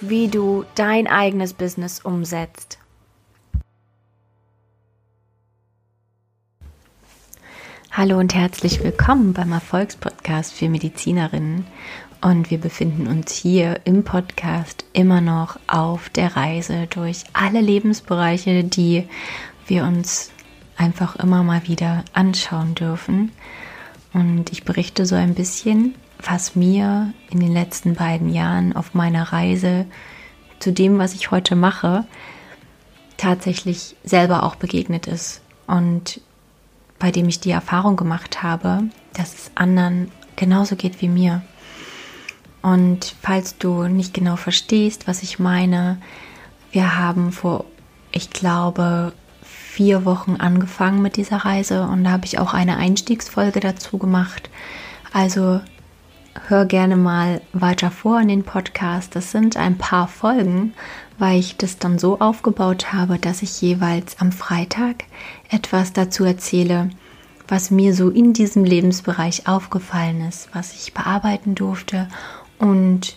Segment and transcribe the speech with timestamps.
[0.00, 2.78] wie du dein eigenes Business umsetzt.
[7.90, 11.66] Hallo und herzlich willkommen beim Erfolgspodcast für Medizinerinnen.
[12.22, 18.64] Und wir befinden uns hier im Podcast immer noch auf der Reise durch alle Lebensbereiche,
[18.64, 19.08] die
[19.66, 20.30] wir uns
[20.76, 23.32] einfach immer mal wieder anschauen dürfen.
[24.12, 29.32] Und ich berichte so ein bisschen was mir in den letzten beiden Jahren auf meiner
[29.32, 29.86] Reise
[30.58, 32.04] zu dem, was ich heute mache,
[33.16, 36.20] tatsächlich selber auch begegnet ist und
[36.98, 41.42] bei dem ich die Erfahrung gemacht habe, dass es anderen genauso geht wie mir.
[42.62, 46.00] Und falls du nicht genau verstehst, was ich meine,
[46.72, 47.64] wir haben vor,
[48.12, 53.60] ich glaube, vier Wochen angefangen mit dieser Reise und da habe ich auch eine Einstiegsfolge
[53.60, 54.50] dazu gemacht.
[55.12, 55.60] Also
[56.48, 59.16] hör gerne mal weiter vor in den Podcast.
[59.16, 60.74] Das sind ein paar Folgen,
[61.18, 65.04] weil ich das dann so aufgebaut habe, dass ich jeweils am Freitag
[65.50, 66.90] etwas dazu erzähle,
[67.48, 72.08] was mir so in diesem Lebensbereich aufgefallen ist, was ich bearbeiten durfte
[72.58, 73.16] und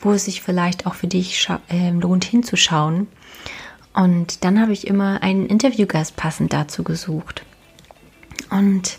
[0.00, 3.08] wo es sich vielleicht auch für dich äh, lohnt hinzuschauen.
[3.94, 7.44] Und dann habe ich immer einen Interviewgast passend dazu gesucht.
[8.50, 8.98] Und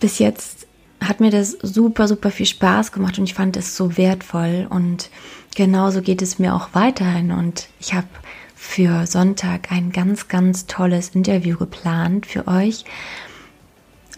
[0.00, 0.66] bis jetzt
[1.00, 4.66] hat mir das super, super viel Spaß gemacht und ich fand es so wertvoll.
[4.68, 5.10] Und
[5.54, 7.32] genauso geht es mir auch weiterhin.
[7.32, 8.08] Und ich habe
[8.54, 12.84] für Sonntag ein ganz, ganz tolles Interview geplant für euch.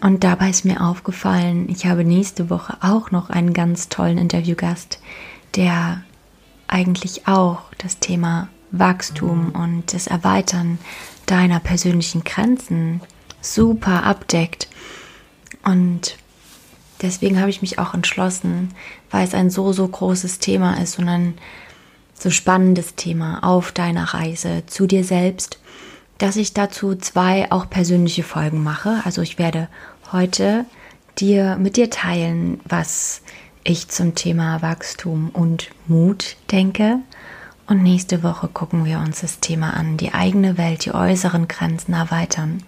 [0.01, 4.99] Und dabei ist mir aufgefallen, ich habe nächste Woche auch noch einen ganz tollen Interviewgast,
[5.55, 6.03] der
[6.67, 10.79] eigentlich auch das Thema Wachstum und das Erweitern
[11.25, 12.99] deiner persönlichen Grenzen
[13.39, 14.67] super abdeckt.
[15.63, 16.17] Und
[17.03, 18.69] deswegen habe ich mich auch entschlossen,
[19.11, 21.35] weil es ein so, so großes Thema ist und ein
[22.13, 25.59] so spannendes Thema auf deiner Reise zu dir selbst,
[26.17, 29.01] dass ich dazu zwei auch persönliche Folgen mache.
[29.03, 29.67] Also ich werde
[30.11, 30.65] heute
[31.19, 33.21] dir mit dir teilen, was
[33.63, 36.99] ich zum Thema Wachstum und Mut denke.
[37.67, 41.93] Und nächste Woche gucken wir uns das Thema an, die eigene Welt, die äußeren Grenzen
[41.93, 42.63] erweitern.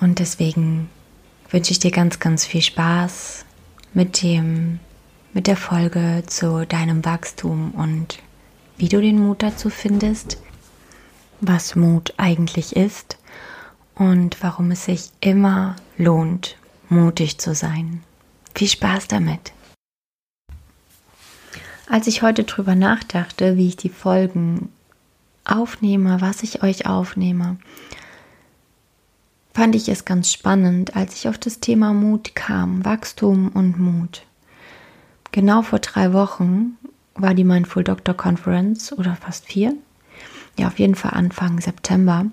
[0.00, 0.90] Und deswegen
[1.50, 3.44] wünsche ich dir ganz, ganz viel Spaß
[3.94, 4.80] mit dem,
[5.32, 8.18] mit der Folge zu deinem Wachstum und
[8.76, 10.38] wie du den Mut dazu findest,
[11.40, 13.18] was Mut eigentlich ist
[13.94, 16.56] und warum es sich immer lohnt,
[16.88, 18.02] mutig zu sein.
[18.54, 19.52] Viel Spaß damit!
[21.90, 24.70] Als ich heute drüber nachdachte, wie ich die Folgen
[25.44, 27.56] aufnehme, was ich euch aufnehme,
[29.58, 34.22] fand ich es ganz spannend, als ich auf das Thema Mut kam, Wachstum und Mut.
[35.32, 36.76] Genau vor drei Wochen
[37.16, 39.74] war die Mindful Doctor Conference oder fast vier.
[40.56, 42.26] Ja, auf jeden Fall Anfang September.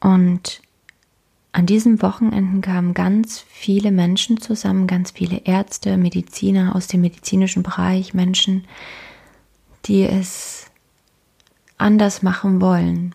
[0.00, 0.62] Und
[1.52, 7.64] an diesen Wochenenden kamen ganz viele Menschen zusammen, ganz viele Ärzte, Mediziner aus dem medizinischen
[7.64, 8.64] Bereich, Menschen,
[9.84, 10.70] die es
[11.76, 13.14] anders machen wollen,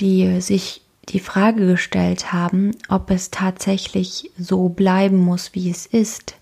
[0.00, 6.36] die sich die Frage gestellt haben, ob es tatsächlich so bleiben muss, wie es ist.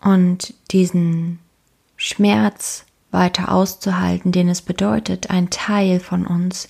[0.00, 1.38] Und diesen
[1.96, 6.68] Schmerz weiter auszuhalten, den es bedeutet, ein Teil von uns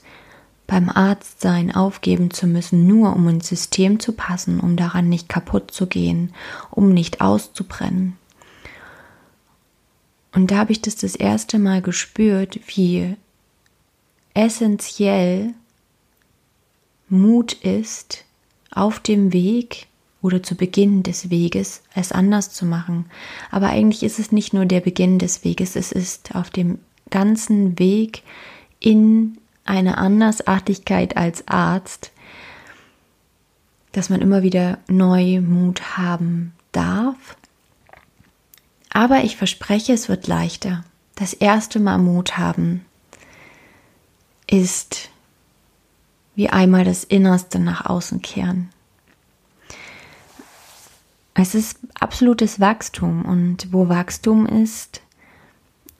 [0.67, 5.70] beim Arztsein aufgeben zu müssen, nur um ins System zu passen, um daran nicht kaputt
[5.70, 6.32] zu gehen,
[6.70, 8.17] um nicht auszubrennen.
[10.35, 13.17] Und da habe ich das das erste Mal gespürt, wie
[14.35, 15.53] essentiell
[17.12, 18.25] Mut ist,
[18.70, 19.87] auf dem Weg
[20.23, 23.06] oder zu Beginn des Weges es anders zu machen.
[23.50, 26.79] Aber eigentlich ist es nicht nur der Beginn des Weges, es ist auf dem
[27.11, 28.23] ganzen Weg
[28.81, 32.12] in eine Andersartigkeit als Arzt,
[33.93, 37.37] dass man immer wieder neu Mut haben darf.
[38.88, 40.85] Aber ich verspreche, es wird leichter.
[41.14, 42.87] Das erste Mal Mut haben
[44.47, 45.12] ist
[46.34, 48.70] wie einmal das Innerste nach außen kehren.
[51.34, 55.00] Es ist absolutes Wachstum und wo Wachstum ist,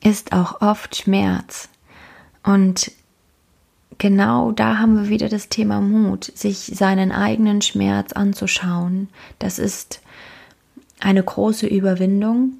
[0.03, 1.69] ist auch oft Schmerz.
[2.43, 2.91] Und
[3.97, 9.09] genau da haben wir wieder das Thema Mut, sich seinen eigenen Schmerz anzuschauen.
[9.39, 10.01] Das ist
[10.99, 12.53] eine große Überwindung,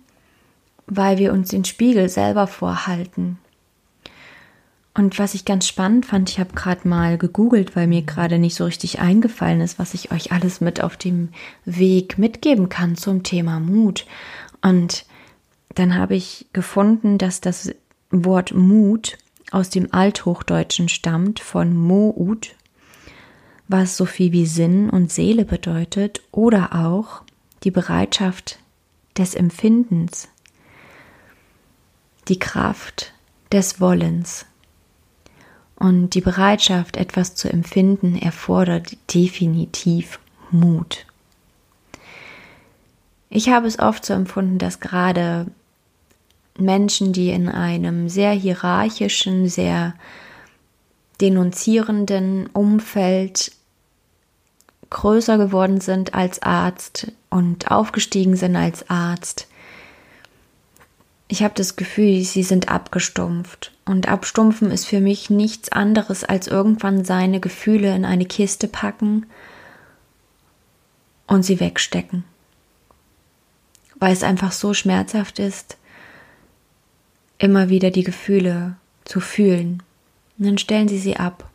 [0.87, 3.37] weil wir uns den Spiegel selber vorhalten.
[4.95, 8.55] Und was ich ganz spannend fand, ich habe gerade mal gegoogelt, weil mir gerade nicht
[8.55, 11.29] so richtig eingefallen ist, was ich euch alles mit auf dem
[11.65, 14.05] Weg mitgeben kann zum Thema Mut.
[14.61, 15.05] Und
[15.73, 17.73] dann habe ich gefunden, dass das
[18.11, 19.17] Wort Mut
[19.49, 22.49] aus dem Althochdeutschen stammt von Mo'ut,
[23.67, 27.23] was so viel wie Sinn und Seele bedeutet oder auch
[27.63, 28.59] die Bereitschaft
[29.17, 30.27] des Empfindens,
[32.27, 33.13] die Kraft
[33.51, 34.45] des Wollens.
[35.75, 40.19] Und die Bereitschaft, etwas zu empfinden, erfordert definitiv
[40.51, 41.05] Mut.
[43.29, 45.47] Ich habe es oft so empfunden, dass gerade
[46.57, 49.95] Menschen, die in einem sehr hierarchischen, sehr
[51.19, 53.51] denunzierenden Umfeld
[54.89, 59.47] größer geworden sind als Arzt und aufgestiegen sind als Arzt.
[61.33, 63.71] Ich habe das Gefühl, sie sind abgestumpft.
[63.85, 69.25] Und abstumpfen ist für mich nichts anderes als irgendwann seine Gefühle in eine Kiste packen
[71.25, 72.23] und sie wegstecken.
[73.95, 75.77] Weil es einfach so schmerzhaft ist,
[77.39, 79.81] immer wieder die Gefühle zu fühlen.
[80.37, 81.49] Und dann stellen sie sie ab.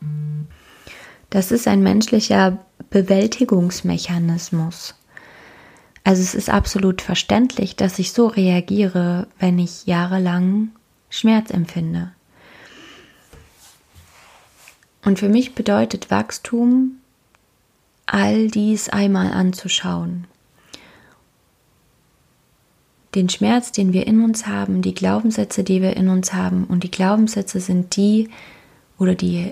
[1.29, 2.57] Das ist ein menschlicher
[2.89, 4.95] Bewältigungsmechanismus.
[6.09, 10.69] Also es ist absolut verständlich, dass ich so reagiere, wenn ich jahrelang
[11.11, 12.11] Schmerz empfinde.
[15.05, 16.93] Und für mich bedeutet Wachstum,
[18.07, 20.25] all dies einmal anzuschauen
[23.13, 26.63] den Schmerz, den wir in uns haben, die Glaubenssätze, die wir in uns haben.
[26.63, 28.29] Und die Glaubenssätze sind die
[28.97, 29.51] oder die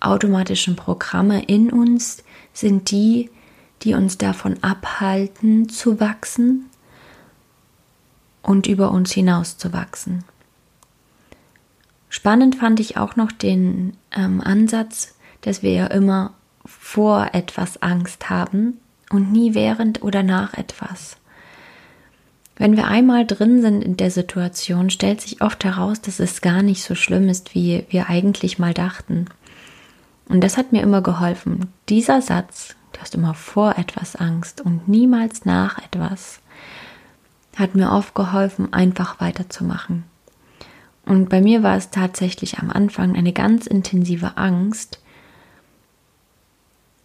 [0.00, 3.43] automatischen Programme in uns sind die, die
[3.92, 6.70] uns davon abhalten zu wachsen
[8.42, 10.24] und über uns hinaus zu wachsen.
[12.08, 16.32] Spannend fand ich auch noch den ähm, Ansatz, dass wir ja immer
[16.64, 18.78] vor etwas Angst haben
[19.10, 21.16] und nie während oder nach etwas.
[22.56, 26.62] Wenn wir einmal drin sind in der Situation, stellt sich oft heraus, dass es gar
[26.62, 29.26] nicht so schlimm ist, wie wir eigentlich mal dachten.
[30.28, 31.72] Und das hat mir immer geholfen.
[31.88, 36.40] Dieser Satz, du hast immer vor etwas Angst und niemals nach etwas,
[37.56, 40.04] hat mir oft geholfen, einfach weiterzumachen.
[41.06, 45.00] Und bei mir war es tatsächlich am Anfang eine ganz intensive Angst,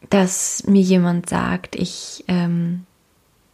[0.10, 2.86] dass mir jemand sagt, ich ähm,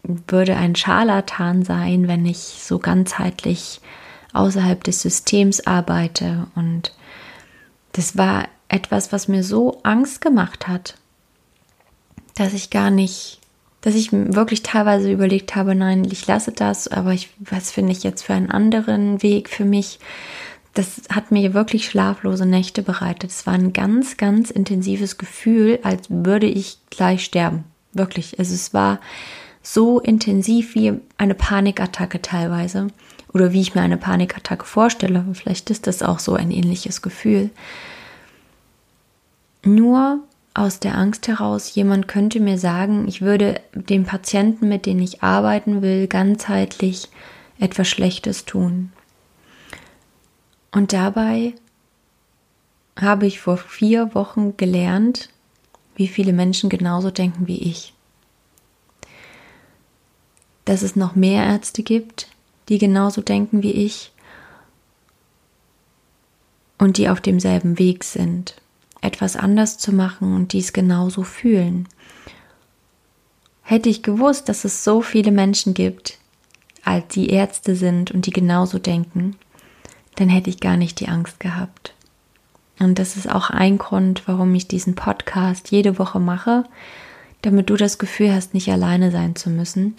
[0.04, 3.82] würde ein Scharlatan sein, wenn ich so ganzheitlich
[4.34, 6.48] außerhalb des Systems arbeite.
[6.56, 6.94] Und
[7.94, 10.96] das war etwas, was mir so Angst gemacht hat,
[12.36, 13.40] dass ich gar nicht,
[13.82, 18.04] dass ich wirklich teilweise überlegt habe, nein, ich lasse das, aber ich, was finde ich
[18.04, 20.00] jetzt für einen anderen Weg für mich?
[20.74, 23.32] Das hat mir wirklich schlaflose Nächte bereitet.
[23.32, 27.64] Es war ein ganz, ganz intensives Gefühl, als würde ich gleich sterben.
[27.94, 28.38] Wirklich.
[28.38, 29.00] Also es war
[29.64, 32.88] so intensiv wie eine Panikattacke teilweise
[33.34, 35.26] oder wie ich mir eine Panikattacke vorstelle.
[35.34, 37.50] Vielleicht ist das auch so ein ähnliches Gefühl.
[39.64, 40.20] Nur
[40.56, 45.22] aus der Angst heraus, jemand könnte mir sagen, ich würde dem Patienten, mit dem ich
[45.22, 47.10] arbeiten will, ganzheitlich
[47.60, 48.92] etwas Schlechtes tun.
[50.72, 51.54] Und dabei
[53.00, 55.30] habe ich vor vier Wochen gelernt,
[55.96, 57.94] wie viele Menschen genauso denken wie ich
[60.66, 62.28] dass es noch mehr Ärzte gibt,
[62.68, 64.12] die genauso denken wie ich
[66.78, 68.56] und die auf demselben Weg sind,
[69.06, 71.88] etwas anders zu machen und dies genauso fühlen.
[73.62, 76.20] Hätte ich gewusst, dass es so viele Menschen gibt,
[76.84, 79.36] als die Ärzte sind und die genauso denken,
[80.16, 81.94] dann hätte ich gar nicht die Angst gehabt.
[82.80, 86.66] Und das ist auch ein Grund, warum ich diesen Podcast jede Woche mache,
[87.42, 89.96] damit du das Gefühl hast, nicht alleine sein zu müssen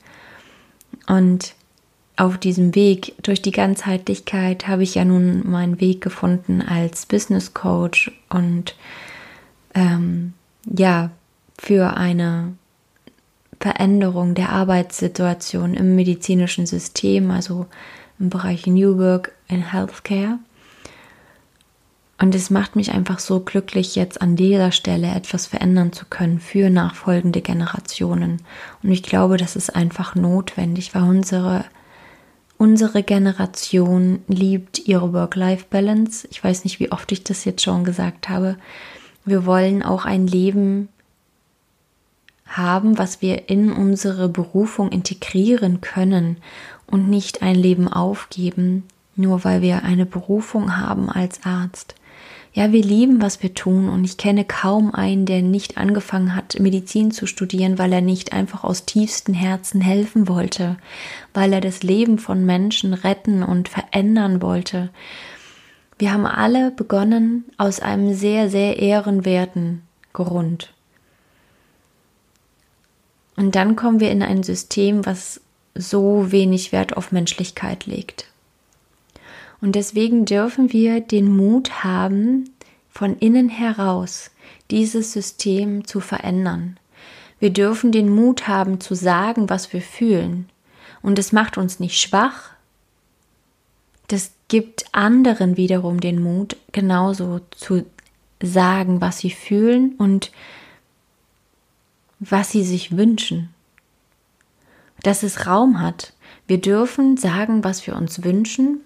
[1.07, 1.55] und
[2.17, 7.53] auf diesem Weg durch die Ganzheitlichkeit habe ich ja nun meinen Weg gefunden als Business
[7.53, 8.75] Coach und
[9.75, 10.33] ähm,
[10.65, 11.11] ja,
[11.59, 12.55] für eine
[13.61, 17.67] Veränderung der Arbeitssituation im medizinischen System, also
[18.19, 20.39] im Bereich New Work in Healthcare.
[22.19, 26.41] Und es macht mich einfach so glücklich, jetzt an dieser Stelle etwas verändern zu können
[26.41, 28.41] für nachfolgende Generationen.
[28.83, 31.67] Und ich glaube, das ist einfach notwendig, weil unsere,
[32.59, 36.27] Unsere Generation liebt ihre Work-Life-Balance.
[36.31, 38.57] Ich weiß nicht, wie oft ich das jetzt schon gesagt habe.
[39.25, 40.89] Wir wollen auch ein Leben
[42.47, 46.39] haben, was wir in unsere Berufung integrieren können
[46.87, 48.85] und nicht ein Leben aufgeben,
[49.17, 51.95] nur weil wir eine Berufung haben als Arzt.
[52.57, 56.59] Ja, wir lieben, was wir tun und ich kenne kaum einen, der nicht angefangen hat,
[56.59, 60.79] Medizin zu studieren, weil er nicht einfach aus tiefstem Herzen helfen wollte,
[61.35, 64.89] weil er das Leben von Menschen retten und verändern wollte.
[65.99, 69.83] Wir haben alle begonnen aus einem sehr, sehr ehrenwerten
[70.15, 70.73] Grund.
[73.37, 75.43] Und dann kommen wir in ein System, was
[75.75, 78.31] so wenig Wert auf Menschlichkeit legt.
[79.61, 82.51] Und deswegen dürfen wir den Mut haben,
[82.91, 84.31] von innen heraus
[84.71, 86.79] dieses System zu verändern.
[87.39, 90.49] Wir dürfen den Mut haben zu sagen, was wir fühlen.
[91.03, 92.51] Und es macht uns nicht schwach.
[94.09, 97.85] Das gibt anderen wiederum den Mut, genauso zu
[98.43, 100.33] sagen, was sie fühlen und
[102.19, 103.51] was sie sich wünschen.
[105.03, 106.15] Dass es Raum hat.
[106.47, 108.81] Wir dürfen sagen, was wir uns wünschen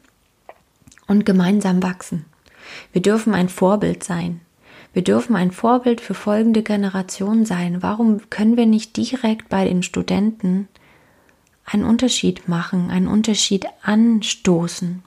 [1.10, 2.24] und gemeinsam wachsen.
[2.92, 4.42] Wir dürfen ein Vorbild sein.
[4.92, 7.82] Wir dürfen ein Vorbild für folgende Generationen sein.
[7.82, 10.68] Warum können wir nicht direkt bei den Studenten
[11.64, 15.02] einen Unterschied machen, einen Unterschied anstoßen,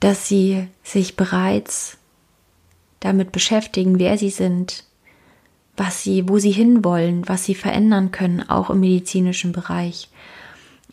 [0.00, 1.96] dass sie sich bereits
[3.00, 4.84] damit beschäftigen, wer sie sind,
[5.78, 10.10] was sie, wo sie hinwollen, was sie verändern können, auch im medizinischen Bereich.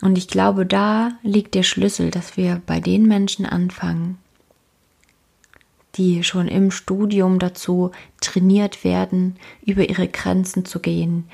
[0.04, 4.18] Und ich glaube, da liegt der Schlüssel, dass wir bei den Menschen anfangen,
[5.96, 11.30] die schon im Studium dazu trainiert werden, über ihre Grenzen zu gehen,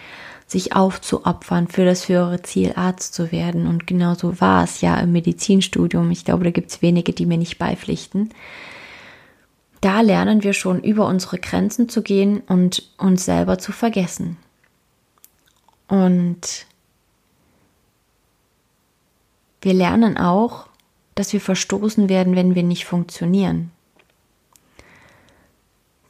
[0.45, 3.65] sich aufzuopfern für das höhere Ziel, Arzt zu werden.
[3.65, 6.11] Und genauso war es ja im Medizinstudium.
[6.11, 8.29] Ich glaube, da gibt es wenige, die mir nicht beipflichten.
[9.81, 14.38] Da lernen wir schon über unsere Grenzen zu gehen und uns selber zu vergessen.
[15.88, 16.68] Und
[19.61, 20.67] wir lernen auch,
[21.15, 23.71] dass wir verstoßen werden, wenn wir nicht funktionieren.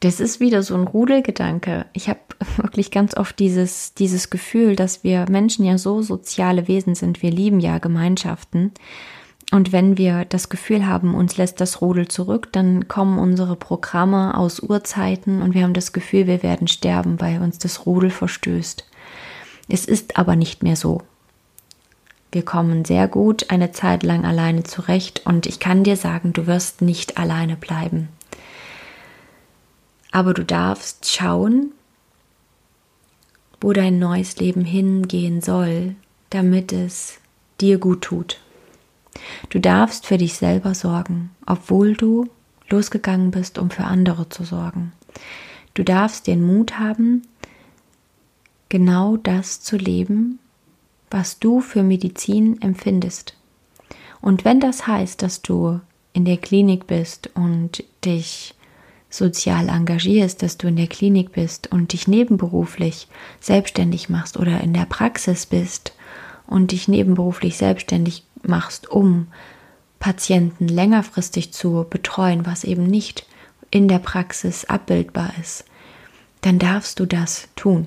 [0.00, 1.86] Das ist wieder so ein Rudelgedanke.
[1.92, 2.20] Ich habe
[2.56, 7.22] wirklich ganz oft dieses, dieses Gefühl, dass wir Menschen ja so soziale Wesen sind.
[7.22, 8.72] Wir lieben ja Gemeinschaften.
[9.52, 14.36] Und wenn wir das Gefühl haben, uns lässt das Rudel zurück, dann kommen unsere Programme
[14.38, 18.86] aus Urzeiten und wir haben das Gefühl, wir werden sterben, weil uns das Rudel verstößt.
[19.68, 21.02] Es ist aber nicht mehr so.
[22.32, 26.46] Wir kommen sehr gut eine Zeit lang alleine zurecht und ich kann dir sagen, du
[26.46, 28.08] wirst nicht alleine bleiben.
[30.12, 31.72] Aber du darfst schauen,
[33.60, 35.94] wo dein neues Leben hingehen soll,
[36.30, 37.18] damit es
[37.60, 38.40] dir gut tut.
[39.50, 42.28] Du darfst für dich selber sorgen, obwohl du
[42.68, 44.92] losgegangen bist, um für andere zu sorgen.
[45.74, 47.22] Du darfst den Mut haben,
[48.68, 50.39] genau das zu leben,
[51.10, 53.36] was du für Medizin empfindest.
[54.20, 55.80] Und wenn das heißt, dass du
[56.12, 58.54] in der Klinik bist und dich
[59.08, 63.08] sozial engagierst, dass du in der Klinik bist und dich nebenberuflich
[63.40, 65.94] selbstständig machst oder in der Praxis bist
[66.46, 69.28] und dich nebenberuflich selbstständig machst, um
[69.98, 73.26] Patienten längerfristig zu betreuen, was eben nicht
[73.70, 75.64] in der Praxis abbildbar ist,
[76.40, 77.86] dann darfst du das tun.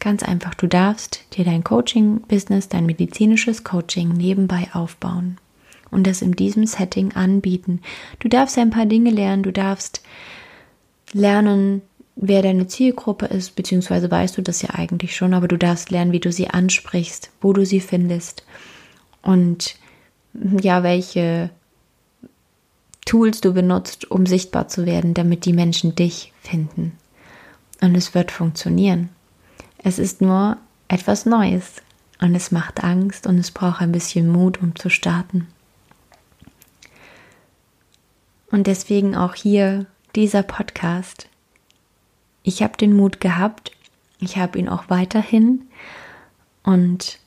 [0.00, 5.36] Ganz einfach, du darfst dir dein Coaching-Business, dein medizinisches Coaching nebenbei aufbauen
[5.90, 7.80] und das in diesem Setting anbieten.
[8.18, 10.02] Du darfst ein paar Dinge lernen, du darfst
[11.12, 11.82] lernen,
[12.16, 16.12] wer deine Zielgruppe ist, beziehungsweise weißt du das ja eigentlich schon, aber du darfst lernen,
[16.12, 18.44] wie du sie ansprichst, wo du sie findest
[19.22, 19.76] und
[20.32, 21.50] ja, welche
[23.04, 26.92] Tools du benutzt, um sichtbar zu werden, damit die Menschen dich finden.
[27.82, 29.08] Und es wird funktionieren.
[29.82, 30.58] Es ist nur
[30.88, 31.76] etwas Neues
[32.20, 35.48] und es macht Angst und es braucht ein bisschen Mut, um zu starten.
[38.50, 41.28] Und deswegen auch hier dieser Podcast.
[42.42, 43.72] Ich habe den Mut gehabt,
[44.18, 45.62] ich habe ihn auch weiterhin
[46.62, 47.18] und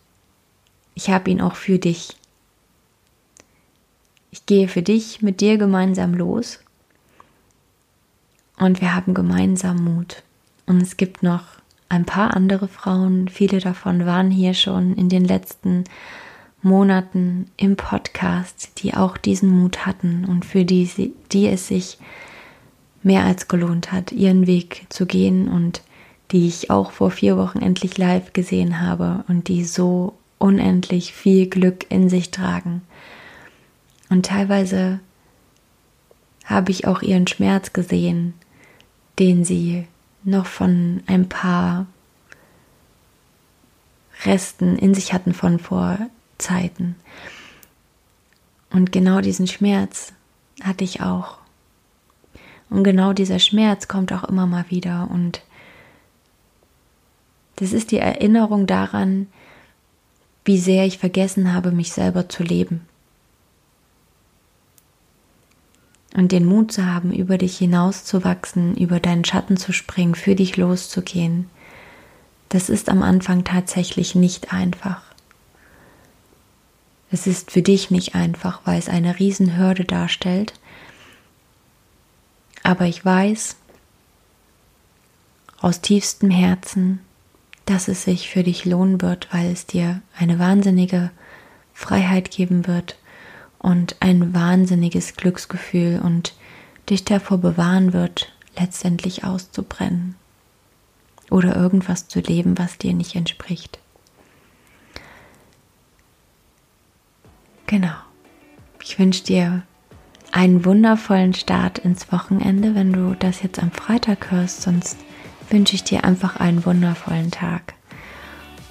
[0.94, 2.16] ich habe ihn auch für dich.
[4.30, 6.60] Ich gehe für dich mit dir gemeinsam los
[8.58, 10.22] und wir haben gemeinsam Mut.
[10.66, 11.63] Und es gibt noch
[11.94, 15.84] ein paar andere Frauen, viele davon waren hier schon in den letzten
[16.64, 22.00] Monaten im Podcast, die auch diesen Mut hatten und für die, die es sich
[23.04, 25.82] mehr als gelohnt hat, ihren Weg zu gehen und
[26.32, 31.48] die ich auch vor vier Wochen endlich live gesehen habe und die so unendlich viel
[31.48, 32.82] Glück in sich tragen.
[34.10, 35.00] Und teilweise
[36.46, 38.34] habe ich auch ihren Schmerz gesehen,
[39.20, 39.86] den sie
[40.24, 41.86] noch von ein paar
[44.26, 46.96] Resten in sich hatten von Vorzeiten.
[48.70, 50.14] Und genau diesen Schmerz
[50.62, 51.38] hatte ich auch.
[52.70, 55.10] Und genau dieser Schmerz kommt auch immer mal wieder.
[55.12, 55.44] Und
[57.58, 59.28] das ist die Erinnerung daran,
[60.46, 62.82] wie sehr ich vergessen habe, mich selber zu leben.
[66.16, 70.58] Und den Mut zu haben, über dich hinauszuwachsen, über deinen Schatten zu springen, für dich
[70.58, 71.50] loszugehen,
[72.50, 75.02] das ist am Anfang tatsächlich nicht einfach.
[77.10, 80.54] Es ist für dich nicht einfach, weil es eine Riesenhürde darstellt.
[82.62, 83.56] Aber ich weiß
[85.60, 87.00] aus tiefstem Herzen,
[87.66, 91.10] dass es sich für dich lohnen wird, weil es dir eine wahnsinnige
[91.74, 92.98] Freiheit geben wird
[93.64, 96.36] und ein wahnsinniges Glücksgefühl und
[96.90, 100.16] dich davor bewahren wird, letztendlich auszubrennen
[101.32, 103.80] oder irgendwas zu leben, was dir nicht entspricht.
[107.66, 107.96] Genau.
[108.84, 109.64] Ich wünsche dir
[110.32, 114.62] einen wundervollen Start ins Wochenende, wenn du das jetzt am Freitag hörst.
[114.62, 114.98] Sonst
[115.50, 117.76] wünsche ich dir einfach einen wundervollen Tag.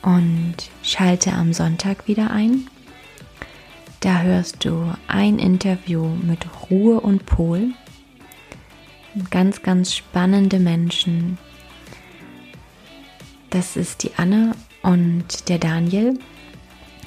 [0.02, 2.68] Und schalte am Sonntag wieder ein.
[4.02, 7.68] Da hörst du ein Interview mit Ruhe und Pol.
[9.30, 11.38] Ganz, ganz spannende Menschen,
[13.50, 16.18] das ist die Anne und der Daniel.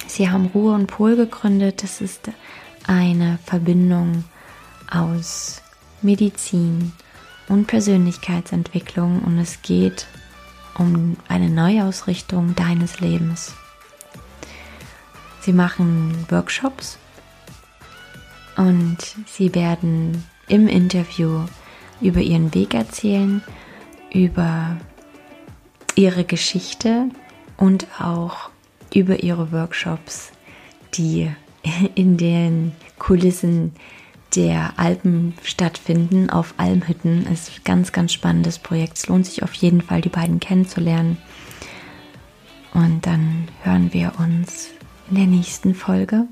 [0.06, 1.82] Sie haben Ruhe und Pol gegründet.
[1.82, 2.30] Das ist
[2.86, 4.24] eine Verbindung
[4.90, 5.60] aus
[6.00, 6.92] Medizin
[7.48, 10.06] und Persönlichkeitsentwicklung und es geht
[10.78, 13.54] um eine Neuausrichtung deines Lebens.
[15.46, 16.98] Sie machen Workshops
[18.56, 21.44] und sie werden im Interview
[22.00, 23.44] über ihren Weg erzählen,
[24.12, 24.76] über
[25.94, 27.10] ihre Geschichte
[27.56, 28.50] und auch
[28.92, 30.32] über ihre Workshops,
[30.94, 31.30] die
[31.94, 33.72] in den Kulissen
[34.34, 37.24] der Alpen stattfinden, auf Almhütten.
[37.32, 38.98] Es ist ein ganz, ganz spannendes Projekt.
[38.98, 41.18] Es lohnt sich auf jeden Fall, die beiden kennenzulernen.
[42.74, 44.70] Und dann hören wir uns
[45.08, 46.26] in der nächsten Folge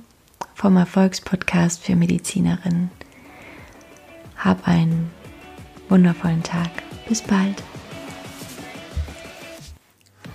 [0.55, 2.91] vom Erfolgspodcast für Medizinerinnen.
[4.37, 5.11] Hab einen
[5.89, 6.71] wundervollen Tag.
[7.09, 7.63] Bis bald.